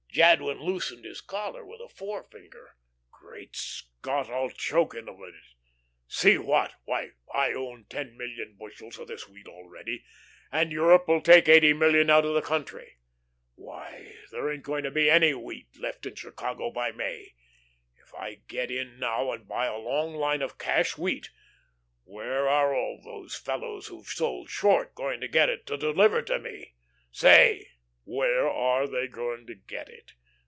[0.13, 2.75] Jadwin loosened his collar with a forefinger.
[3.11, 4.29] "Great Scott!
[4.29, 5.55] I'll choke in a minute.
[6.05, 6.73] See what?
[6.83, 10.03] Why, I own ten million bushels of this wheat already,
[10.51, 12.97] and Europe will take eighty million out of the country.
[13.55, 17.33] Why, there ain't going to be any wheat left in Chicago by May!
[17.95, 21.29] If I get in now and buy a long line of cash wheat,
[22.03, 26.37] where are all these fellows who've sold short going to get it to deliver to
[26.37, 26.73] me?
[27.13, 27.69] Say,
[28.03, 30.11] where are they going to get it?